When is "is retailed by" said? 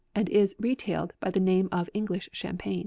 0.29-1.29